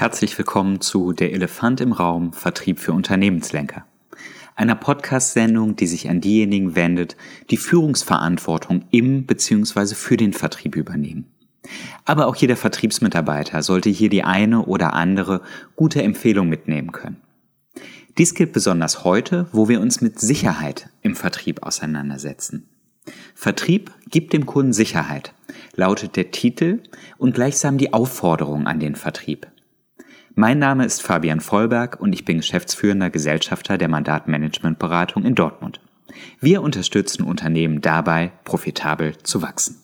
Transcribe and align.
Herzlich 0.00 0.38
willkommen 0.38 0.80
zu 0.80 1.12
Der 1.12 1.34
Elefant 1.34 1.82
im 1.82 1.92
Raum 1.92 2.32
Vertrieb 2.32 2.80
für 2.80 2.94
Unternehmenslenker. 2.94 3.84
Einer 4.56 4.74
Podcast-Sendung, 4.74 5.76
die 5.76 5.86
sich 5.86 6.08
an 6.08 6.22
diejenigen 6.22 6.74
wendet, 6.74 7.18
die 7.50 7.58
Führungsverantwortung 7.58 8.86
im 8.92 9.26
bzw. 9.26 9.94
für 9.94 10.16
den 10.16 10.32
Vertrieb 10.32 10.74
übernehmen. 10.74 11.26
Aber 12.06 12.28
auch 12.28 12.36
jeder 12.36 12.56
Vertriebsmitarbeiter 12.56 13.62
sollte 13.62 13.90
hier 13.90 14.08
die 14.08 14.24
eine 14.24 14.64
oder 14.64 14.94
andere 14.94 15.42
gute 15.76 16.02
Empfehlung 16.02 16.48
mitnehmen 16.48 16.92
können. 16.92 17.20
Dies 18.16 18.32
gilt 18.32 18.54
besonders 18.54 19.04
heute, 19.04 19.48
wo 19.52 19.68
wir 19.68 19.82
uns 19.82 20.00
mit 20.00 20.18
Sicherheit 20.18 20.88
im 21.02 21.14
Vertrieb 21.14 21.62
auseinandersetzen. 21.62 22.66
Vertrieb 23.34 23.90
gibt 24.08 24.32
dem 24.32 24.46
Kunden 24.46 24.72
Sicherheit, 24.72 25.34
lautet 25.76 26.16
der 26.16 26.30
Titel 26.30 26.80
und 27.18 27.34
gleichsam 27.34 27.76
die 27.76 27.92
Aufforderung 27.92 28.66
an 28.66 28.80
den 28.80 28.94
Vertrieb. 28.94 29.46
Mein 30.40 30.58
Name 30.58 30.86
ist 30.86 31.02
Fabian 31.02 31.40
Vollberg 31.40 32.00
und 32.00 32.14
ich 32.14 32.24
bin 32.24 32.38
geschäftsführender 32.38 33.10
Gesellschafter 33.10 33.76
der 33.76 33.88
Mandatmanagementberatung 33.90 35.26
in 35.26 35.34
Dortmund. 35.34 35.82
Wir 36.40 36.62
unterstützen 36.62 37.24
Unternehmen 37.24 37.82
dabei, 37.82 38.32
profitabel 38.44 39.18
zu 39.18 39.42
wachsen. 39.42 39.76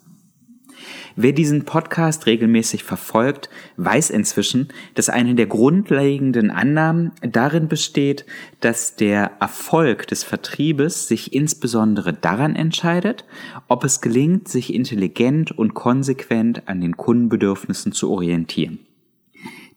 Wer 1.14 1.32
diesen 1.32 1.66
Podcast 1.66 2.24
regelmäßig 2.24 2.84
verfolgt, 2.84 3.50
weiß 3.76 4.08
inzwischen, 4.08 4.68
dass 4.94 5.10
eine 5.10 5.34
der 5.34 5.44
grundlegenden 5.44 6.50
Annahmen 6.50 7.12
darin 7.20 7.68
besteht, 7.68 8.24
dass 8.60 8.96
der 8.96 9.32
Erfolg 9.40 10.06
des 10.06 10.24
Vertriebes 10.24 11.06
sich 11.06 11.34
insbesondere 11.34 12.14
daran 12.14 12.56
entscheidet, 12.56 13.26
ob 13.68 13.84
es 13.84 14.00
gelingt, 14.00 14.48
sich 14.48 14.72
intelligent 14.72 15.52
und 15.52 15.74
konsequent 15.74 16.66
an 16.66 16.80
den 16.80 16.96
Kundenbedürfnissen 16.96 17.92
zu 17.92 18.10
orientieren. 18.10 18.85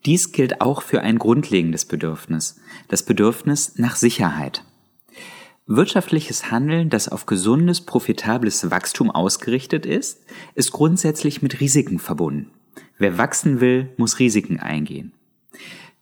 Dies 0.05 0.31
gilt 0.31 0.61
auch 0.61 0.81
für 0.81 1.01
ein 1.01 1.19
grundlegendes 1.19 1.85
Bedürfnis, 1.85 2.59
das 2.87 3.03
Bedürfnis 3.03 3.77
nach 3.77 3.95
Sicherheit. 3.95 4.63
Wirtschaftliches 5.67 6.49
Handeln, 6.49 6.89
das 6.89 7.09
auf 7.09 7.25
gesundes, 7.25 7.81
profitables 7.81 8.71
Wachstum 8.71 9.11
ausgerichtet 9.11 9.85
ist, 9.85 10.25
ist 10.55 10.71
grundsätzlich 10.71 11.41
mit 11.41 11.59
Risiken 11.59 11.99
verbunden. 11.99 12.49
Wer 12.97 13.17
wachsen 13.17 13.61
will, 13.61 13.89
muss 13.97 14.19
Risiken 14.19 14.59
eingehen. 14.59 15.13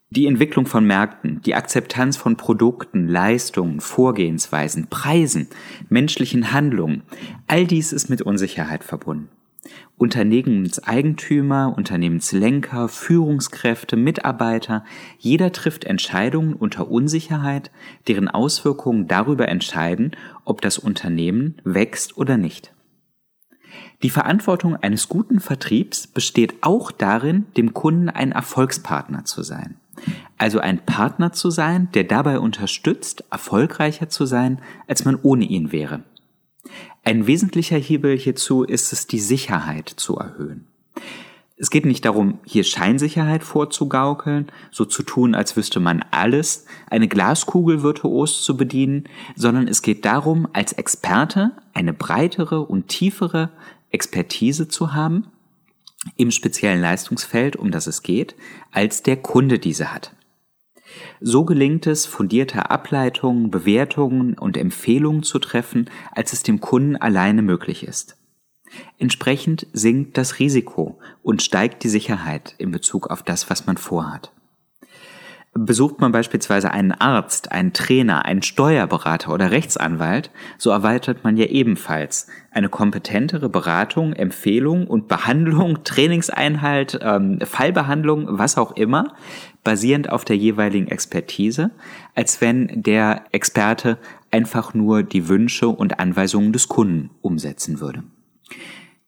Die 0.09 0.25
Entwicklung 0.25 0.67
von 0.67 0.85
Märkten, 0.85 1.41
die 1.41 1.53
Akzeptanz 1.53 2.15
von 2.15 2.37
Produkten, 2.37 3.09
Leistungen, 3.09 3.81
Vorgehensweisen, 3.81 4.87
Preisen, 4.87 5.49
menschlichen 5.89 6.53
Handlungen, 6.53 7.03
all 7.47 7.67
dies 7.67 7.91
ist 7.91 8.09
mit 8.09 8.21
Unsicherheit 8.21 8.85
verbunden. 8.85 9.29
Unternehmenseigentümer, 9.97 11.73
Unternehmenslenker, 11.75 12.87
Führungskräfte, 12.87 13.95
Mitarbeiter, 13.95 14.85
jeder 15.17 15.51
trifft 15.51 15.85
Entscheidungen 15.85 16.53
unter 16.53 16.89
Unsicherheit, 16.89 17.71
deren 18.07 18.27
Auswirkungen 18.27 19.07
darüber 19.07 19.47
entscheiden, 19.47 20.11
ob 20.45 20.61
das 20.61 20.77
Unternehmen 20.77 21.55
wächst 21.63 22.17
oder 22.17 22.37
nicht. 22.37 22.73
Die 24.03 24.11
Verantwortung 24.11 24.75
eines 24.75 25.09
guten 25.09 25.39
Vertriebs 25.39 26.05
besteht 26.05 26.55
auch 26.61 26.91
darin, 26.91 27.45
dem 27.57 27.73
Kunden 27.73 28.09
ein 28.09 28.31
Erfolgspartner 28.31 29.25
zu 29.25 29.41
sein. 29.41 29.77
Also 30.37 30.59
ein 30.59 30.85
Partner 30.85 31.31
zu 31.31 31.49
sein, 31.49 31.89
der 31.93 32.03
dabei 32.03 32.39
unterstützt, 32.39 33.23
erfolgreicher 33.31 34.09
zu 34.09 34.25
sein, 34.25 34.61
als 34.87 35.05
man 35.05 35.17
ohne 35.21 35.45
ihn 35.45 35.71
wäre. 35.71 36.03
Ein 37.03 37.27
wesentlicher 37.27 37.77
Hebel 37.77 38.17
hierzu 38.17 38.63
ist 38.63 38.93
es, 38.93 39.07
die 39.07 39.19
Sicherheit 39.19 39.89
zu 39.89 40.17
erhöhen. 40.17 40.67
Es 41.59 41.71
geht 41.71 41.87
nicht 41.87 42.05
darum, 42.05 42.37
hier 42.45 42.63
Scheinsicherheit 42.63 43.43
vorzugaukeln, 43.43 44.51
so 44.69 44.85
zu 44.85 45.01
tun, 45.01 45.33
als 45.33 45.57
wüsste 45.57 45.79
man 45.79 46.05
alles, 46.11 46.65
eine 46.87 47.07
Glaskugel 47.07 47.81
virtuos 47.81 48.43
zu 48.43 48.55
bedienen, 48.55 49.05
sondern 49.35 49.67
es 49.67 49.81
geht 49.81 50.05
darum, 50.05 50.47
als 50.53 50.73
Experte 50.73 51.53
eine 51.73 51.93
breitere 51.93 52.61
und 52.61 52.89
tiefere 52.89 53.49
Expertise 53.89 54.67
zu 54.67 54.93
haben 54.93 55.27
im 56.15 56.29
speziellen 56.29 56.79
Leistungsfeld, 56.79 57.55
um 57.55 57.71
das 57.71 57.87
es 57.87 58.03
geht, 58.03 58.35
als 58.71 59.01
der 59.01 59.17
Kunde 59.17 59.57
diese 59.57 59.91
hat. 59.91 60.13
So 61.19 61.45
gelingt 61.45 61.87
es, 61.87 62.05
fundierte 62.05 62.69
Ableitungen, 62.69 63.51
Bewertungen 63.51 64.37
und 64.37 64.57
Empfehlungen 64.57 65.23
zu 65.23 65.39
treffen, 65.39 65.89
als 66.11 66.33
es 66.33 66.43
dem 66.43 66.61
Kunden 66.61 66.95
alleine 66.95 67.41
möglich 67.41 67.85
ist. 67.87 68.17
Entsprechend 68.97 69.67
sinkt 69.73 70.17
das 70.17 70.39
Risiko 70.39 70.99
und 71.23 71.41
steigt 71.41 71.83
die 71.83 71.89
Sicherheit 71.89 72.55
in 72.57 72.71
Bezug 72.71 73.09
auf 73.09 73.23
das, 73.23 73.49
was 73.49 73.65
man 73.65 73.77
vorhat. 73.77 74.31
Besucht 75.59 76.01
man 76.01 76.11
beispielsweise 76.11 76.69
einen 76.69 76.91
Arzt, 76.91 77.51
einen 77.51 77.73
Trainer, 77.73 78.25
einen 78.25 78.43
Steuerberater 78.43 79.33
oder 79.33 79.49
Rechtsanwalt, 79.49 80.29
so 80.59 80.69
erweitert 80.69 81.23
man 81.23 81.35
ja 81.35 81.45
ebenfalls 81.45 82.27
eine 82.51 82.69
kompetentere 82.69 83.49
Beratung, 83.49 84.13
Empfehlung 84.13 84.85
und 84.85 85.07
Behandlung, 85.07 85.79
Trainingseinhalt, 85.83 86.99
ähm, 87.01 87.39
Fallbehandlung, 87.41 88.27
was 88.37 88.57
auch 88.57 88.73
immer, 88.73 89.15
basierend 89.67 90.09
auf 90.09 90.23
der 90.23 90.37
jeweiligen 90.37 90.87
Expertise, 90.87 91.71
als 92.15 92.39
wenn 92.39 92.83
der 92.83 93.25
Experte 93.33 93.97
einfach 94.31 94.73
nur 94.73 95.03
die 95.03 95.27
Wünsche 95.27 95.67
und 95.67 95.99
Anweisungen 95.99 96.53
des 96.53 96.69
Kunden 96.69 97.09
umsetzen 97.21 97.81
würde. 97.81 98.03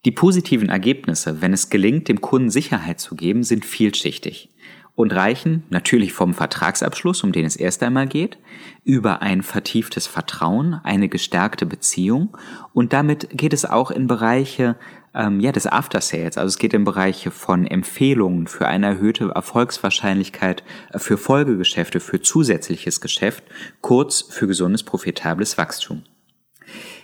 Die 0.03 0.11
positiven 0.11 0.67
Ergebnisse, 0.67 1.41
wenn 1.41 1.53
es 1.53 1.69
gelingt, 1.69 2.09
dem 2.09 2.19
Kunden 2.19 2.49
Sicherheit 2.49 2.99
zu 2.99 3.15
geben, 3.15 3.43
sind 3.43 3.63
vielschichtig 3.63 4.49
und 4.95 5.13
reichen 5.13 5.63
natürlich 5.69 6.11
vom 6.11 6.33
Vertragsabschluss, 6.33 7.23
um 7.23 7.31
den 7.31 7.45
es 7.45 7.55
erst 7.55 7.81
einmal 7.81 8.07
geht, 8.07 8.37
über 8.83 9.21
ein 9.21 9.43
vertieftes 9.43 10.07
Vertrauen, 10.07 10.73
eine 10.83 11.07
gestärkte 11.07 11.65
Beziehung 11.65 12.37
und 12.73 12.91
damit 12.91 13.29
geht 13.31 13.53
es 13.53 13.63
auch 13.63 13.91
in 13.91 14.07
Bereiche 14.07 14.75
ähm, 15.13 15.39
ja, 15.39 15.51
des 15.51 15.67
After 15.67 16.01
Sales. 16.01 16.37
Also 16.37 16.47
es 16.47 16.57
geht 16.57 16.73
in 16.73 16.83
Bereiche 16.83 17.31
von 17.31 17.65
Empfehlungen 17.65 18.47
für 18.47 18.67
eine 18.67 18.87
erhöhte 18.87 19.31
Erfolgswahrscheinlichkeit 19.33 20.63
äh, 20.93 20.99
für 20.99 21.17
Folgegeschäfte, 21.17 21.99
für 21.99 22.21
zusätzliches 22.21 23.01
Geschäft, 23.01 23.43
kurz 23.81 24.21
für 24.21 24.47
gesundes, 24.47 24.83
profitables 24.83 25.57
Wachstum. 25.57 26.03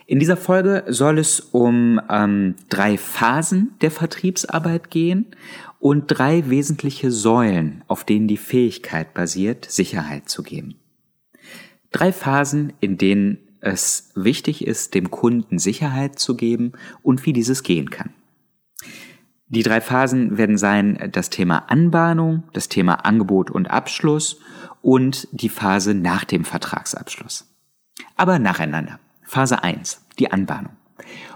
In 0.07 0.19
dieser 0.19 0.38
Folge 0.38 0.83
soll 0.88 1.17
es 1.17 1.39
um 1.39 1.99
ähm, 2.11 2.55
drei 2.69 2.97
Phasen 2.97 3.73
der 3.81 3.89
Vertriebsarbeit 3.89 4.91
gehen 4.91 5.27
und 5.79 6.05
drei 6.07 6.47
wesentliche 6.49 7.11
Säulen, 7.11 7.83
auf 7.87 8.03
denen 8.03 8.27
die 8.27 8.37
Fähigkeit 8.37 9.13
basiert, 9.16 9.66
Sicherheit 9.66 10.29
zu 10.29 10.43
geben. 10.43 10.75
Drei 11.91 12.11
Phasen, 12.11 12.73
in 12.81 12.97
denen 12.97 13.39
es 13.61 14.11
wichtig 14.16 14.66
ist, 14.66 14.93
dem 14.93 15.11
Kunden 15.11 15.59
Sicherheit 15.59 16.19
zu 16.19 16.35
geben 16.35 16.73
und 17.01 17.25
wie 17.25 17.33
dieses 17.33 17.63
gehen 17.63 17.89
kann. 17.89 18.11
Die 19.47 19.63
drei 19.63 19.79
Phasen 19.79 20.38
werden 20.38 20.57
sein 20.57 21.09
das 21.11 21.29
Thema 21.29 21.69
Anbahnung, 21.69 22.43
das 22.53 22.67
Thema 22.67 23.05
Angebot 23.05 23.51
und 23.51 23.69
Abschluss 23.69 24.39
und 24.81 25.27
die 25.31 25.49
Phase 25.49 25.93
nach 25.93 26.23
dem 26.23 26.45
Vertragsabschluss. 26.45 27.47
Aber 28.16 28.39
nacheinander. 28.39 28.99
Phase 29.23 29.63
1, 29.63 30.05
die 30.19 30.31
Anbahnung. 30.31 30.73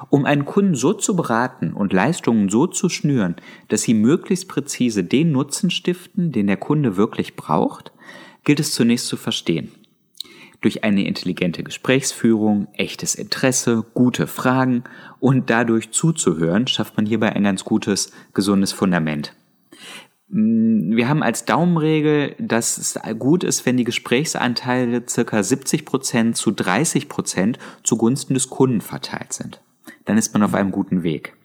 Um 0.10 0.26
einen 0.26 0.46
Kunden 0.46 0.76
so 0.76 0.94
zu 0.94 1.16
beraten 1.16 1.74
und 1.74 1.94
Leistungen 1.94 2.50
so 2.50 2.66
zu 2.66 2.90
schnüren, 2.90 3.36
dass 3.68 3.84
sie 3.84 3.94
möglichst 3.94 4.48
präzise 4.48 5.04
den 5.04 5.32
Nutzen 5.32 5.70
stiften, 5.70 6.32
den 6.32 6.48
der 6.48 6.58
Kunde 6.58 6.98
wirklich 6.98 7.36
braucht, 7.36 7.92
gilt 8.44 8.60
es 8.60 8.74
zunächst 8.74 9.08
zu 9.08 9.18
verstehen. 9.18 9.72
Durch 10.62 10.84
eine 10.84 11.06
intelligente 11.06 11.64
Gesprächsführung, 11.64 12.68
echtes 12.74 13.16
Interesse, 13.16 13.86
gute 13.94 14.28
Fragen 14.28 14.84
und 15.20 15.50
dadurch 15.50 15.92
zuzuhören, 15.92 16.68
schafft 16.68 16.98
man 16.98 17.06
hierbei 17.06 17.34
ein 17.34 17.44
ganz 17.44 17.64
gutes, 17.64 18.12
gesundes 18.34 18.74
Fundament. 18.74 19.34
Mm, 20.28 20.96
wir 20.96 21.08
haben 21.08 21.24
als 21.24 21.46
Daumenregel, 21.46 22.36
dass 22.40 22.78
es 22.78 23.00
gut 23.18 23.44
ist, 23.44 23.66
wenn 23.66 23.78
die 23.78 23.86
Gesprächsanteile 23.86 25.04
circa 25.08 25.42
70 25.42 25.86
Prozent 25.86 26.36
zu 26.36 26.52
30 26.52 27.08
Prozent 27.08 27.58
zugunsten 27.84 28.34
des 28.34 28.50
Kunden 28.50 28.82
verteilt 28.82 29.32
sind 29.34 29.62
dann 30.10 30.18
ist 30.18 30.34
man 30.34 30.44
auf 30.44 30.56
einem 30.56 30.72
guten 30.72 31.04
Weg. 31.04 31.36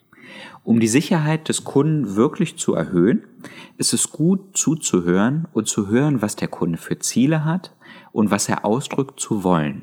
Um 0.62 0.80
die 0.80 0.88
Sicherheit 0.88 1.48
des 1.50 1.64
Kunden 1.64 2.16
wirklich 2.16 2.56
zu 2.56 2.74
erhöhen, 2.74 3.24
ist 3.76 3.92
es 3.92 4.10
gut 4.10 4.56
zuzuhören 4.56 5.46
und 5.52 5.68
zu 5.68 5.88
hören, 5.88 6.22
was 6.22 6.36
der 6.36 6.48
Kunde 6.48 6.78
für 6.78 6.98
Ziele 6.98 7.44
hat 7.44 7.72
und 8.14 8.30
was 8.30 8.48
er 8.48 8.64
ausdrückt 8.64 9.18
zu 9.18 9.42
wollen. 9.42 9.82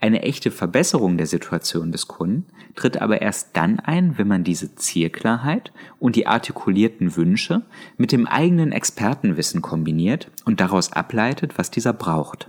Eine 0.00 0.22
echte 0.22 0.52
Verbesserung 0.52 1.18
der 1.18 1.26
Situation 1.26 1.90
des 1.90 2.06
Kunden 2.06 2.46
tritt 2.76 3.02
aber 3.02 3.20
erst 3.20 3.56
dann 3.56 3.80
ein, 3.80 4.16
wenn 4.16 4.28
man 4.28 4.44
diese 4.44 4.76
Zielklarheit 4.76 5.72
und 5.98 6.14
die 6.14 6.28
artikulierten 6.28 7.16
Wünsche 7.16 7.62
mit 7.96 8.12
dem 8.12 8.28
eigenen 8.28 8.70
Expertenwissen 8.70 9.60
kombiniert 9.60 10.30
und 10.44 10.60
daraus 10.60 10.92
ableitet, 10.92 11.58
was 11.58 11.72
dieser 11.72 11.92
braucht. 11.92 12.48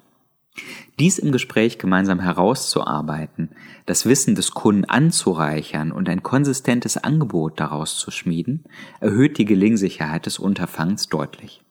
Dies 1.00 1.18
im 1.18 1.32
Gespräch 1.32 1.80
gemeinsam 1.80 2.20
herauszuarbeiten, 2.20 3.50
das 3.88 4.06
Wissen 4.06 4.36
des 4.36 4.52
Kunden 4.52 4.86
anzureichern 4.86 5.92
und 5.92 6.08
ein 6.08 6.22
konsistentes 6.22 6.98
Angebot 6.98 7.60
daraus 7.60 7.98
zu 7.98 8.12
schmieden, 8.12 8.66
erhöht 9.00 9.40
die 9.40 9.46
Gelingsicherheit 9.46 10.28
des 10.28 10.38
Unterfangs 10.38 11.08
deutlich. 11.08 11.64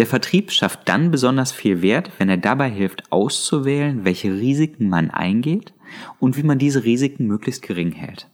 Der 0.00 0.06
Vertrieb 0.06 0.50
schafft 0.50 0.88
dann 0.88 1.10
besonders 1.10 1.52
viel 1.52 1.82
Wert, 1.82 2.10
wenn 2.16 2.30
er 2.30 2.38
dabei 2.38 2.70
hilft, 2.70 3.12
auszuwählen, 3.12 4.02
welche 4.02 4.32
Risiken 4.32 4.88
man 4.88 5.10
eingeht 5.10 5.74
und 6.18 6.38
wie 6.38 6.42
man 6.42 6.58
diese 6.58 6.84
Risiken 6.84 7.26
möglichst 7.26 7.60
gering 7.60 7.92
hält. 7.92 8.26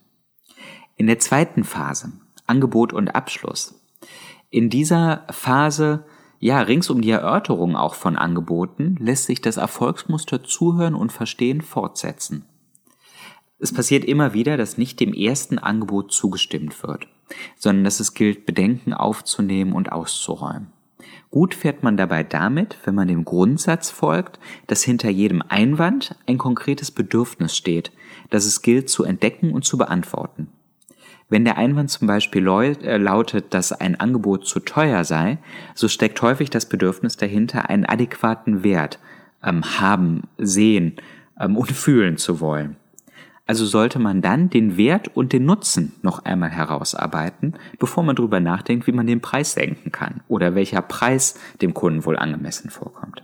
In 0.94 1.08
der 1.08 1.18
zweiten 1.18 1.64
Phase, 1.64 2.12
Angebot 2.46 2.92
und 2.92 3.08
Abschluss, 3.16 3.82
in 4.48 4.70
dieser 4.70 5.26
Phase, 5.30 6.04
ja, 6.38 6.60
rings 6.60 6.88
um 6.88 7.02
die 7.02 7.10
Erörterung 7.10 7.74
auch 7.74 7.96
von 7.96 8.14
Angeboten, 8.14 8.94
lässt 9.00 9.24
sich 9.24 9.40
das 9.40 9.56
Erfolgsmuster 9.56 10.44
Zuhören 10.44 10.94
und 10.94 11.10
Verstehen 11.10 11.62
fortsetzen. 11.62 12.44
Es 13.58 13.74
passiert 13.74 14.04
immer 14.04 14.34
wieder, 14.34 14.56
dass 14.56 14.78
nicht 14.78 15.00
dem 15.00 15.12
ersten 15.12 15.58
Angebot 15.58 16.12
zugestimmt 16.12 16.80
wird, 16.84 17.08
sondern 17.56 17.82
dass 17.82 17.98
es 17.98 18.14
gilt, 18.14 18.46
Bedenken 18.46 18.94
aufzunehmen 18.94 19.72
und 19.72 19.90
auszuräumen. 19.90 20.75
Gut 21.30 21.54
fährt 21.54 21.82
man 21.82 21.96
dabei 21.96 22.22
damit, 22.22 22.78
wenn 22.84 22.94
man 22.94 23.08
dem 23.08 23.24
Grundsatz 23.24 23.90
folgt, 23.90 24.38
dass 24.68 24.82
hinter 24.82 25.10
jedem 25.10 25.42
Einwand 25.46 26.14
ein 26.26 26.38
konkretes 26.38 26.90
Bedürfnis 26.90 27.56
steht, 27.56 27.92
das 28.30 28.46
es 28.46 28.62
gilt 28.62 28.88
zu 28.88 29.04
entdecken 29.04 29.52
und 29.52 29.64
zu 29.64 29.76
beantworten. 29.76 30.48
Wenn 31.28 31.44
der 31.44 31.58
Einwand 31.58 31.90
zum 31.90 32.06
Beispiel 32.06 32.46
äh, 32.46 32.96
lautet, 32.98 33.52
dass 33.52 33.72
ein 33.72 33.98
Angebot 33.98 34.46
zu 34.46 34.60
teuer 34.60 35.02
sei, 35.02 35.38
so 35.74 35.88
steckt 35.88 36.22
häufig 36.22 36.50
das 36.50 36.68
Bedürfnis 36.68 37.16
dahinter, 37.16 37.68
einen 37.68 37.84
adäquaten 37.84 38.62
Wert 38.62 39.00
ähm, 39.42 39.64
haben, 39.80 40.22
sehen 40.38 40.94
ähm, 41.40 41.56
und 41.56 41.72
fühlen 41.72 42.16
zu 42.16 42.40
wollen. 42.40 42.76
Also 43.46 43.64
sollte 43.64 44.00
man 44.00 44.22
dann 44.22 44.50
den 44.50 44.76
Wert 44.76 45.16
und 45.16 45.32
den 45.32 45.44
Nutzen 45.44 45.92
noch 46.02 46.24
einmal 46.24 46.50
herausarbeiten, 46.50 47.54
bevor 47.78 48.02
man 48.02 48.16
darüber 48.16 48.40
nachdenkt, 48.40 48.88
wie 48.88 48.92
man 48.92 49.06
den 49.06 49.20
Preis 49.20 49.52
senken 49.52 49.92
kann 49.92 50.20
oder 50.26 50.56
welcher 50.56 50.82
Preis 50.82 51.38
dem 51.62 51.72
Kunden 51.72 52.04
wohl 52.04 52.16
angemessen 52.16 52.70
vorkommt. 52.70 53.22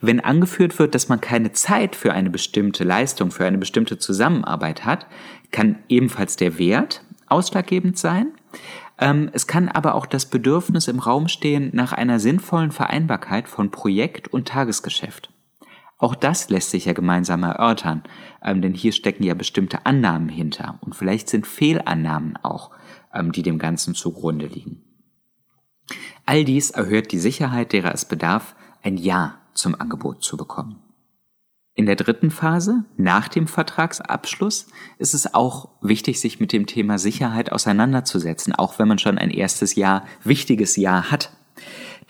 Wenn 0.00 0.18
angeführt 0.18 0.78
wird, 0.78 0.94
dass 0.94 1.08
man 1.08 1.20
keine 1.20 1.52
Zeit 1.52 1.94
für 1.94 2.12
eine 2.12 2.30
bestimmte 2.30 2.84
Leistung, 2.84 3.30
für 3.30 3.44
eine 3.44 3.58
bestimmte 3.58 3.98
Zusammenarbeit 3.98 4.84
hat, 4.84 5.06
kann 5.52 5.78
ebenfalls 5.88 6.36
der 6.36 6.58
Wert 6.58 7.04
ausschlaggebend 7.28 7.98
sein. 7.98 8.32
Ähm, 8.98 9.30
es 9.32 9.46
kann 9.46 9.68
aber 9.68 9.94
auch 9.94 10.06
das 10.06 10.26
Bedürfnis 10.26 10.88
im 10.88 10.98
Raum 10.98 11.28
stehen 11.28 11.70
nach 11.72 11.92
einer 11.92 12.18
sinnvollen 12.18 12.72
Vereinbarkeit 12.72 13.46
von 13.46 13.70
Projekt 13.70 14.28
und 14.28 14.48
Tagesgeschäft. 14.48 15.31
Auch 16.02 16.16
das 16.16 16.50
lässt 16.50 16.70
sich 16.70 16.86
ja 16.86 16.94
gemeinsam 16.94 17.44
erörtern, 17.44 18.02
ähm, 18.42 18.60
denn 18.60 18.74
hier 18.74 18.90
stecken 18.90 19.22
ja 19.22 19.34
bestimmte 19.34 19.86
Annahmen 19.86 20.28
hinter 20.28 20.80
und 20.80 20.96
vielleicht 20.96 21.28
sind 21.28 21.46
Fehlannahmen 21.46 22.36
auch, 22.42 22.72
ähm, 23.14 23.30
die 23.30 23.44
dem 23.44 23.60
Ganzen 23.60 23.94
zugrunde 23.94 24.46
liegen. 24.46 24.82
All 26.26 26.44
dies 26.44 26.72
erhöht 26.72 27.12
die 27.12 27.20
Sicherheit, 27.20 27.72
derer 27.72 27.94
es 27.94 28.04
bedarf, 28.04 28.56
ein 28.82 28.96
Ja 28.96 29.38
zum 29.54 29.80
Angebot 29.80 30.24
zu 30.24 30.36
bekommen. 30.36 30.82
In 31.74 31.86
der 31.86 31.94
dritten 31.94 32.32
Phase, 32.32 32.84
nach 32.96 33.28
dem 33.28 33.46
Vertragsabschluss, 33.46 34.66
ist 34.98 35.14
es 35.14 35.32
auch 35.34 35.68
wichtig, 35.82 36.20
sich 36.20 36.40
mit 36.40 36.52
dem 36.52 36.66
Thema 36.66 36.98
Sicherheit 36.98 37.52
auseinanderzusetzen, 37.52 38.52
auch 38.56 38.80
wenn 38.80 38.88
man 38.88 38.98
schon 38.98 39.18
ein 39.18 39.30
erstes 39.30 39.76
Jahr, 39.76 40.04
wichtiges 40.24 40.74
Jahr 40.74 41.12
hat. 41.12 41.30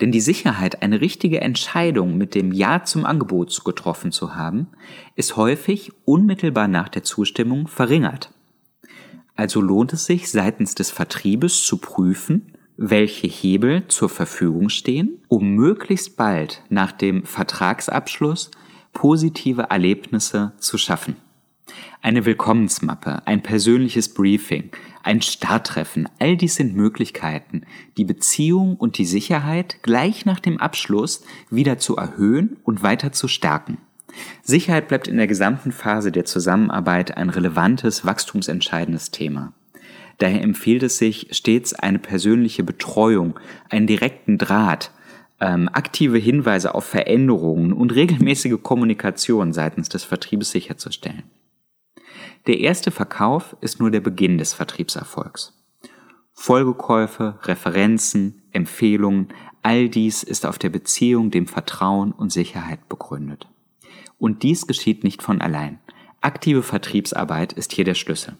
Denn 0.03 0.11
die 0.11 0.19
Sicherheit, 0.19 0.81
eine 0.81 0.99
richtige 0.99 1.39
Entscheidung 1.39 2.17
mit 2.17 2.35
dem 2.35 2.51
Ja 2.51 2.83
zum 2.83 3.05
Angebot 3.05 3.63
getroffen 3.63 4.11
zu 4.11 4.35
haben, 4.35 4.67
ist 5.15 5.37
häufig 5.37 5.93
unmittelbar 6.03 6.67
nach 6.67 6.89
der 6.89 7.03
Zustimmung 7.03 7.69
verringert. 7.69 8.33
Also 9.37 9.61
lohnt 9.61 9.93
es 9.93 10.05
sich 10.05 10.29
seitens 10.29 10.75
des 10.75 10.91
Vertriebes 10.91 11.63
zu 11.63 11.77
prüfen, 11.77 12.51
welche 12.75 13.27
Hebel 13.27 13.87
zur 13.87 14.09
Verfügung 14.09 14.67
stehen, 14.67 15.23
um 15.29 15.51
möglichst 15.51 16.17
bald 16.17 16.63
nach 16.67 16.91
dem 16.91 17.23
Vertragsabschluss 17.23 18.51
positive 18.91 19.67
Erlebnisse 19.69 20.51
zu 20.57 20.77
schaffen. 20.77 21.15
Eine 22.01 22.25
Willkommensmappe, 22.25 23.25
ein 23.25 23.41
persönliches 23.41 24.13
Briefing, 24.13 24.71
ein 25.03 25.21
Starttreffen, 25.21 26.09
all 26.19 26.37
dies 26.37 26.55
sind 26.55 26.75
Möglichkeiten, 26.75 27.63
die 27.97 28.05
Beziehung 28.05 28.75
und 28.75 28.97
die 28.97 29.05
Sicherheit 29.05 29.83
gleich 29.83 30.25
nach 30.25 30.39
dem 30.39 30.57
Abschluss 30.57 31.23
wieder 31.49 31.77
zu 31.77 31.97
erhöhen 31.97 32.57
und 32.63 32.81
weiter 32.83 33.11
zu 33.11 33.27
stärken. 33.27 33.77
Sicherheit 34.41 34.87
bleibt 34.87 35.07
in 35.07 35.17
der 35.17 35.27
gesamten 35.27 35.71
Phase 35.71 36.11
der 36.11 36.25
Zusammenarbeit 36.25 37.17
ein 37.17 37.29
relevantes, 37.29 38.05
wachstumsentscheidendes 38.05 39.11
Thema. 39.11 39.53
Daher 40.19 40.41
empfiehlt 40.41 40.83
es 40.83 40.97
sich, 40.97 41.27
stets 41.31 41.73
eine 41.73 41.99
persönliche 41.99 42.63
Betreuung, 42.63 43.39
einen 43.69 43.87
direkten 43.87 44.37
Draht, 44.37 44.91
ähm, 45.39 45.69
aktive 45.73 46.17
Hinweise 46.17 46.75
auf 46.75 46.85
Veränderungen 46.85 47.73
und 47.73 47.93
regelmäßige 47.93 48.61
Kommunikation 48.61 49.51
seitens 49.51 49.89
des 49.89 50.03
Vertriebes 50.03 50.51
sicherzustellen. 50.51 51.23
Der 52.45 52.59
erste 52.59 52.91
Verkauf 52.91 53.55
ist 53.61 53.79
nur 53.79 53.89
der 53.89 54.01
Beginn 54.01 54.37
des 54.37 54.53
Vertriebserfolgs. 54.53 55.53
Folgekäufe, 56.33 57.39
Referenzen, 57.43 58.41
Empfehlungen, 58.51 59.29
all 59.61 59.87
dies 59.87 60.23
ist 60.23 60.45
auf 60.45 60.57
der 60.57 60.69
Beziehung, 60.69 61.31
dem 61.31 61.47
Vertrauen 61.47 62.11
und 62.11 62.31
Sicherheit 62.31 62.89
begründet. 62.89 63.47
Und 64.17 64.43
dies 64.43 64.67
geschieht 64.67 65.03
nicht 65.03 65.23
von 65.23 65.41
allein. 65.41 65.79
Aktive 66.19 66.63
Vertriebsarbeit 66.63 67.53
ist 67.53 67.71
hier 67.71 67.85
der 67.85 67.93
Schlüssel. 67.93 68.35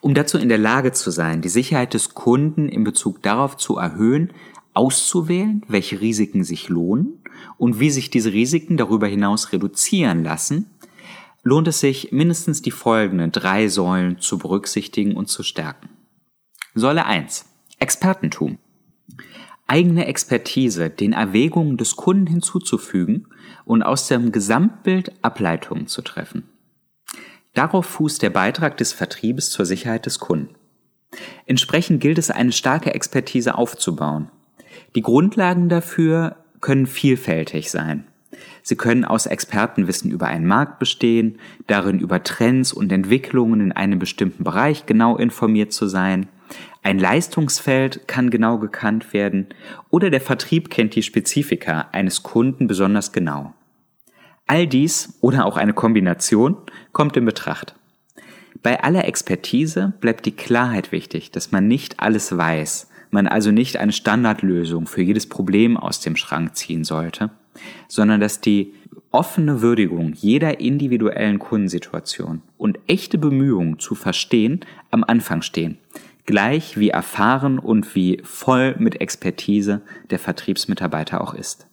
Um 0.00 0.14
dazu 0.14 0.38
in 0.38 0.48
der 0.48 0.58
Lage 0.58 0.92
zu 0.92 1.10
sein, 1.10 1.42
die 1.42 1.48
Sicherheit 1.48 1.94
des 1.94 2.14
Kunden 2.14 2.68
in 2.68 2.82
Bezug 2.82 3.22
darauf 3.22 3.56
zu 3.56 3.76
erhöhen, 3.76 4.32
auszuwählen, 4.74 5.62
welche 5.68 6.00
Risiken 6.00 6.44
sich 6.44 6.68
lohnen 6.68 7.22
und 7.56 7.78
wie 7.78 7.90
sich 7.90 8.10
diese 8.10 8.32
Risiken 8.32 8.76
darüber 8.76 9.06
hinaus 9.06 9.52
reduzieren 9.52 10.24
lassen, 10.24 10.70
lohnt 11.42 11.68
es 11.68 11.80
sich, 11.80 12.12
mindestens 12.12 12.62
die 12.62 12.70
folgenden 12.70 13.32
drei 13.32 13.68
Säulen 13.68 14.18
zu 14.18 14.38
berücksichtigen 14.38 15.16
und 15.16 15.28
zu 15.28 15.42
stärken. 15.42 15.88
Säule 16.74 17.06
1. 17.06 17.46
Expertentum. 17.78 18.58
Eigene 19.66 20.06
Expertise 20.06 20.90
den 20.90 21.12
Erwägungen 21.12 21.76
des 21.76 21.96
Kunden 21.96 22.26
hinzuzufügen 22.26 23.28
und 23.64 23.82
aus 23.82 24.08
dem 24.08 24.32
Gesamtbild 24.32 25.12
Ableitungen 25.22 25.86
zu 25.86 26.02
treffen. 26.02 26.48
Darauf 27.54 27.86
fußt 27.86 28.22
der 28.22 28.30
Beitrag 28.30 28.76
des 28.76 28.92
Vertriebes 28.92 29.50
zur 29.50 29.66
Sicherheit 29.66 30.06
des 30.06 30.18
Kunden. 30.18 30.54
Entsprechend 31.46 32.00
gilt 32.00 32.18
es, 32.18 32.30
eine 32.30 32.52
starke 32.52 32.94
Expertise 32.94 33.56
aufzubauen. 33.56 34.30
Die 34.94 35.02
Grundlagen 35.02 35.68
dafür 35.68 36.36
können 36.60 36.86
vielfältig 36.86 37.70
sein. 37.70 38.06
Sie 38.62 38.76
können 38.76 39.04
aus 39.04 39.26
Expertenwissen 39.26 40.10
über 40.10 40.26
einen 40.26 40.46
Markt 40.46 40.78
bestehen, 40.78 41.38
darin 41.66 41.98
über 41.98 42.22
Trends 42.22 42.72
und 42.72 42.92
Entwicklungen 42.92 43.60
in 43.60 43.72
einem 43.72 43.98
bestimmten 43.98 44.44
Bereich 44.44 44.86
genau 44.86 45.16
informiert 45.16 45.72
zu 45.72 45.86
sein. 45.86 46.28
Ein 46.82 46.98
Leistungsfeld 46.98 48.06
kann 48.06 48.30
genau 48.30 48.58
gekannt 48.58 49.12
werden 49.12 49.48
oder 49.90 50.10
der 50.10 50.20
Vertrieb 50.20 50.70
kennt 50.70 50.94
die 50.94 51.02
Spezifika 51.02 51.88
eines 51.92 52.22
Kunden 52.22 52.66
besonders 52.66 53.12
genau. 53.12 53.52
All 54.46 54.66
dies 54.66 55.16
oder 55.20 55.46
auch 55.46 55.56
eine 55.56 55.72
Kombination 55.72 56.56
kommt 56.92 57.16
in 57.16 57.24
Betracht. 57.24 57.74
Bei 58.62 58.82
aller 58.82 59.06
Expertise 59.06 59.92
bleibt 60.00 60.26
die 60.26 60.36
Klarheit 60.36 60.92
wichtig, 60.92 61.30
dass 61.30 61.52
man 61.52 61.66
nicht 61.66 62.00
alles 62.00 62.36
weiß, 62.36 62.88
man 63.10 63.26
also 63.26 63.50
nicht 63.50 63.76
eine 63.76 63.92
Standardlösung 63.92 64.86
für 64.86 65.02
jedes 65.02 65.28
Problem 65.28 65.76
aus 65.76 66.00
dem 66.00 66.16
Schrank 66.16 66.56
ziehen 66.56 66.84
sollte, 66.84 67.30
sondern 67.88 68.20
dass 68.20 68.40
die 68.40 68.74
offene 69.10 69.60
Würdigung 69.60 70.12
jeder 70.14 70.60
individuellen 70.60 71.38
Kundensituation 71.38 72.42
und 72.56 72.78
echte 72.86 73.18
Bemühungen 73.18 73.78
zu 73.78 73.94
verstehen 73.94 74.60
am 74.90 75.04
Anfang 75.04 75.42
stehen, 75.42 75.78
gleich 76.26 76.78
wie 76.78 76.90
erfahren 76.90 77.58
und 77.58 77.94
wie 77.94 78.20
voll 78.24 78.74
mit 78.78 79.00
Expertise 79.00 79.82
der 80.10 80.18
Vertriebsmitarbeiter 80.18 81.20
auch 81.20 81.34
ist. 81.34 81.66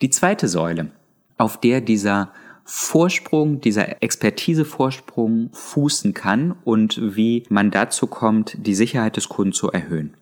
Die 0.00 0.10
zweite 0.10 0.48
Säule, 0.48 0.90
auf 1.36 1.60
der 1.60 1.80
dieser 1.80 2.32
Vorsprung, 2.64 3.60
dieser 3.60 4.02
Expertisevorsprung 4.02 5.50
fußen 5.52 6.12
kann 6.12 6.54
und 6.64 7.00
wie 7.16 7.44
man 7.48 7.70
dazu 7.70 8.06
kommt, 8.06 8.56
die 8.58 8.74
Sicherheit 8.74 9.16
des 9.16 9.30
Kunden 9.30 9.52
zu 9.52 9.70
erhöhen. 9.70 10.14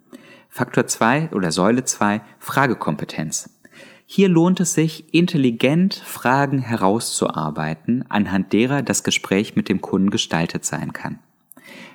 Faktor 0.48 0.86
2 0.86 1.30
oder 1.32 1.50
Säule 1.50 1.84
2, 1.84 2.20
Fragekompetenz. 2.38 3.50
Hier 4.08 4.28
lohnt 4.28 4.60
es 4.60 4.72
sich, 4.72 5.12
intelligent 5.12 5.94
Fragen 5.94 6.60
herauszuarbeiten, 6.60 8.04
anhand 8.08 8.52
derer 8.52 8.82
das 8.82 9.02
Gespräch 9.02 9.56
mit 9.56 9.68
dem 9.68 9.80
Kunden 9.80 10.10
gestaltet 10.10 10.64
sein 10.64 10.92
kann. 10.92 11.18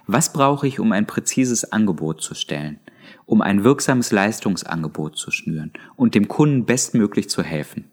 Was 0.08 0.34
brauche 0.34 0.68
ich, 0.68 0.82
um 0.82 0.91
ein 0.91 1.08
präzises 1.08 1.72
Angebot 1.72 2.22
zu 2.22 2.36
stellen, 2.36 2.80
um 3.25 3.41
ein 3.41 3.63
wirksames 3.63 4.12
Leistungsangebot 4.12 5.18
zu 5.18 5.32
schnüren 5.32 5.72
und 5.96 6.13
dem 6.13 6.27
Kunden 6.27 6.65
bestmöglich 6.65 7.30
zu 7.30 7.44
helfen? 7.44 7.89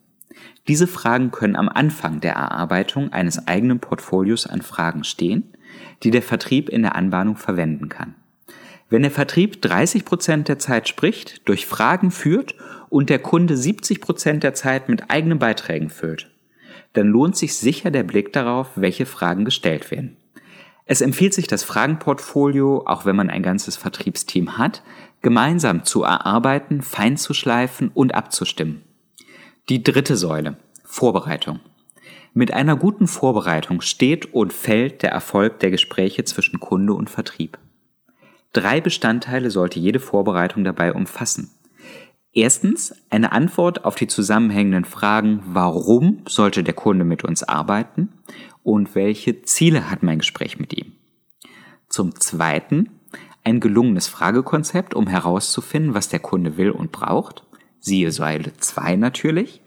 Diese 0.66 0.88
Fragen 0.88 1.30
können 1.30 1.54
am 1.54 1.68
Anfang 1.68 2.20
der 2.20 2.34
Erarbeitung 2.34 3.12
eines 3.12 3.46
eigenen 3.46 3.78
Portfolios 3.78 4.48
an 4.48 4.62
Fragen 4.62 5.04
stehen, 5.04 5.44
die 6.02 6.10
der 6.10 6.22
Vertrieb 6.22 6.68
in 6.68 6.82
der 6.82 6.96
Anbahnung 6.96 7.36
verwenden 7.36 7.88
kann. 7.88 8.16
Wenn 8.90 9.02
der 9.02 9.10
Vertrieb 9.10 9.60
30 9.60 10.04
Prozent 10.04 10.48
der 10.48 10.58
Zeit 10.58 10.88
spricht, 10.88 11.46
durch 11.46 11.66
Fragen 11.66 12.10
führt 12.10 12.54
und 12.90 13.10
der 13.10 13.18
Kunde 13.18 13.56
70 13.56 14.00
Prozent 14.00 14.42
der 14.42 14.54
Zeit 14.54 14.88
mit 14.88 15.10
eigenen 15.10 15.38
Beiträgen 15.38 15.90
füllt, 15.90 16.30
dann 16.92 17.08
lohnt 17.08 17.36
sich 17.36 17.56
sicher 17.56 17.90
der 17.90 18.02
Blick 18.02 18.32
darauf, 18.32 18.68
welche 18.76 19.06
Fragen 19.06 19.44
gestellt 19.44 19.90
werden. 19.90 20.16
Es 20.90 21.02
empfiehlt 21.02 21.34
sich, 21.34 21.46
das 21.46 21.64
Fragenportfolio, 21.64 22.84
auch 22.86 23.04
wenn 23.04 23.14
man 23.14 23.28
ein 23.28 23.42
ganzes 23.42 23.76
Vertriebsteam 23.76 24.56
hat, 24.56 24.82
gemeinsam 25.20 25.84
zu 25.84 26.02
erarbeiten, 26.02 26.80
fein 26.80 27.18
zu 27.18 27.34
schleifen 27.34 27.90
und 27.92 28.14
abzustimmen. 28.14 28.82
Die 29.68 29.82
dritte 29.82 30.16
Säule, 30.16 30.56
Vorbereitung. 30.84 31.60
Mit 32.32 32.54
einer 32.54 32.76
guten 32.76 33.06
Vorbereitung 33.06 33.82
steht 33.82 34.32
und 34.32 34.52
fällt 34.52 35.02
der 35.02 35.10
Erfolg 35.10 35.60
der 35.60 35.70
Gespräche 35.70 36.24
zwischen 36.24 36.58
Kunde 36.58 36.94
und 36.94 37.10
Vertrieb. 37.10 37.58
Drei 38.54 38.80
Bestandteile 38.80 39.50
sollte 39.50 39.78
jede 39.78 40.00
Vorbereitung 40.00 40.64
dabei 40.64 40.94
umfassen. 40.94 41.50
Erstens 42.32 42.94
eine 43.10 43.32
Antwort 43.32 43.84
auf 43.84 43.94
die 43.94 44.06
zusammenhängenden 44.06 44.84
Fragen, 44.84 45.42
warum 45.46 46.22
sollte 46.28 46.62
der 46.62 46.74
Kunde 46.74 47.04
mit 47.04 47.24
uns 47.24 47.42
arbeiten 47.42 48.10
und 48.62 48.94
welche 48.94 49.42
Ziele 49.42 49.90
hat 49.90 50.02
mein 50.02 50.18
Gespräch 50.18 50.58
mit 50.58 50.76
ihm. 50.76 50.92
Zum 51.88 52.14
Zweiten 52.16 52.90
ein 53.44 53.60
gelungenes 53.60 54.08
Fragekonzept, 54.08 54.94
um 54.94 55.06
herauszufinden, 55.06 55.94
was 55.94 56.10
der 56.10 56.20
Kunde 56.20 56.58
will 56.58 56.70
und 56.70 56.92
braucht. 56.92 57.44
Siehe 57.80 58.12
Säule 58.12 58.52
2 58.58 58.96
natürlich. 58.96 59.62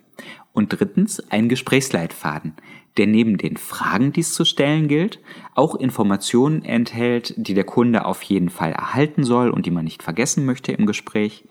Und 0.54 0.70
drittens 0.70 1.20
ein 1.32 1.50
Gesprächsleitfaden, 1.50 2.54
der 2.98 3.08
neben 3.08 3.38
den 3.38 3.58
Fragen, 3.58 4.12
die 4.12 4.20
es 4.20 4.34
zu 4.34 4.46
stellen 4.46 4.88
gilt, 4.88 5.20
auch 5.56 5.76
Informationen 5.76 6.64
enthält, 6.64 7.34
die 7.38 7.54
der 7.54 7.64
Kunde 7.64 8.06
auf 8.06 8.22
jeden 8.22 8.50
Fall 8.50 8.74
erhalten 8.74 9.24
soll 9.24 9.50
und 9.50 9.66
die 9.66 9.72
man 9.72 9.86
nicht 9.86 10.04
vergessen 10.04 10.46
möchte 10.46 10.74
im 10.74 10.86
Gespräch. 10.86 11.46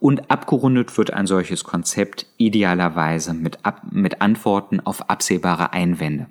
Und 0.00 0.30
abgerundet 0.30 0.96
wird 0.98 1.12
ein 1.12 1.26
solches 1.26 1.64
Konzept 1.64 2.26
idealerweise 2.36 3.34
mit, 3.34 3.64
Ab 3.64 3.82
mit 3.90 4.20
Antworten 4.20 4.80
auf 4.80 5.08
absehbare 5.08 5.72
Einwände. 5.72 6.26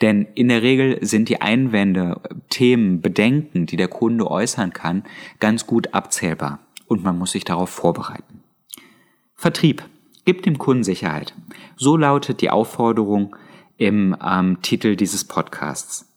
Denn 0.00 0.26
in 0.34 0.48
der 0.48 0.62
Regel 0.62 0.98
sind 1.04 1.28
die 1.28 1.40
Einwände, 1.40 2.20
Themen, 2.50 3.00
Bedenken, 3.00 3.66
die 3.66 3.76
der 3.76 3.88
Kunde 3.88 4.30
äußern 4.30 4.72
kann, 4.72 5.04
ganz 5.40 5.66
gut 5.66 5.94
abzählbar 5.94 6.58
und 6.86 7.02
man 7.02 7.18
muss 7.18 7.32
sich 7.32 7.44
darauf 7.44 7.70
vorbereiten. 7.70 8.42
Vertrieb 9.34 9.84
gibt 10.24 10.44
dem 10.46 10.58
Kunden 10.58 10.84
Sicherheit. 10.84 11.34
So 11.76 11.96
lautet 11.96 12.40
die 12.40 12.50
Aufforderung 12.50 13.36
im 13.78 14.16
ähm, 14.24 14.58
Titel 14.62 14.96
dieses 14.96 15.24
Podcasts. 15.24 16.12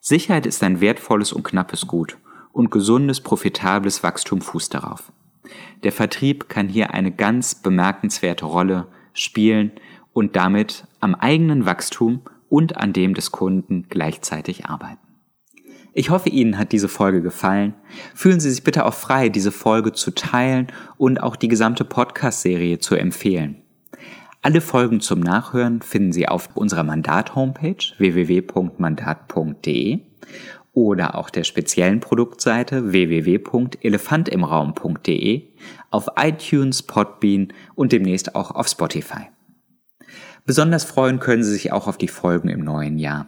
Sicherheit 0.00 0.46
ist 0.46 0.62
ein 0.62 0.80
wertvolles 0.80 1.32
und 1.32 1.42
knappes 1.42 1.86
Gut 1.86 2.16
und 2.52 2.70
gesundes, 2.70 3.20
profitables 3.20 4.02
Wachstum 4.02 4.40
fußt 4.40 4.74
darauf. 4.74 5.12
Der 5.82 5.92
Vertrieb 5.92 6.48
kann 6.48 6.68
hier 6.68 6.94
eine 6.94 7.10
ganz 7.10 7.54
bemerkenswerte 7.54 8.44
Rolle 8.44 8.86
spielen 9.12 9.72
und 10.12 10.36
damit 10.36 10.84
am 11.00 11.14
eigenen 11.14 11.66
Wachstum 11.66 12.22
und 12.48 12.76
an 12.76 12.92
dem 12.92 13.14
des 13.14 13.30
Kunden 13.30 13.86
gleichzeitig 13.88 14.66
arbeiten. 14.66 14.98
Ich 15.92 16.10
hoffe, 16.10 16.28
Ihnen 16.28 16.58
hat 16.58 16.72
diese 16.72 16.88
Folge 16.88 17.20
gefallen. 17.20 17.74
Fühlen 18.14 18.38
Sie 18.38 18.50
sich 18.50 18.62
bitte 18.62 18.86
auch 18.86 18.94
frei, 18.94 19.28
diese 19.28 19.50
Folge 19.50 19.92
zu 19.92 20.12
teilen 20.12 20.68
und 20.98 21.22
auch 21.22 21.34
die 21.34 21.48
gesamte 21.48 21.84
Podcast-Serie 21.84 22.78
zu 22.78 22.94
empfehlen. 22.94 23.62
Alle 24.42 24.60
Folgen 24.60 25.00
zum 25.00 25.20
Nachhören 25.20 25.82
finden 25.82 26.12
Sie 26.12 26.28
auf 26.28 26.50
unserer 26.54 26.84
Mandat-Homepage 26.84 27.84
www.mandat.de 27.98 29.98
oder 30.72 31.16
auch 31.16 31.30
der 31.30 31.44
speziellen 31.44 32.00
Produktseite 32.00 32.92
www.elefantimraum.de, 32.92 35.42
auf 35.90 36.08
iTunes, 36.16 36.82
Podbean 36.82 37.52
und 37.74 37.92
demnächst 37.92 38.34
auch 38.34 38.50
auf 38.50 38.68
Spotify. 38.68 39.28
Besonders 40.46 40.84
freuen 40.84 41.20
können 41.20 41.44
Sie 41.44 41.52
sich 41.52 41.72
auch 41.72 41.86
auf 41.86 41.98
die 41.98 42.08
Folgen 42.08 42.48
im 42.48 42.60
neuen 42.60 42.98
Jahr. 42.98 43.26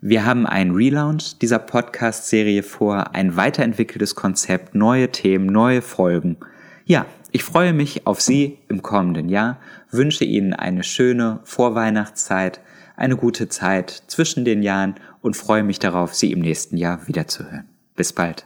Wir 0.00 0.24
haben 0.24 0.46
einen 0.46 0.74
Relaunch 0.74 1.38
dieser 1.38 1.58
Podcast-Serie 1.58 2.62
vor, 2.62 3.14
ein 3.14 3.36
weiterentwickeltes 3.36 4.14
Konzept, 4.14 4.74
neue 4.74 5.10
Themen, 5.10 5.46
neue 5.46 5.82
Folgen. 5.82 6.36
Ja, 6.84 7.06
ich 7.32 7.44
freue 7.44 7.72
mich 7.72 8.06
auf 8.06 8.20
Sie 8.20 8.58
im 8.68 8.82
kommenden 8.82 9.28
Jahr, 9.28 9.58
wünsche 9.90 10.24
Ihnen 10.24 10.52
eine 10.52 10.82
schöne 10.82 11.40
Vorweihnachtszeit, 11.44 12.60
eine 13.00 13.16
gute 13.16 13.48
Zeit 13.48 14.02
zwischen 14.06 14.44
den 14.44 14.62
Jahren 14.62 14.94
und 15.22 15.36
freue 15.36 15.62
mich 15.62 15.78
darauf, 15.78 16.14
Sie 16.14 16.32
im 16.32 16.40
nächsten 16.40 16.76
Jahr 16.76 17.06
wiederzuhören. 17.08 17.68
Bis 17.96 18.12
bald. 18.12 18.44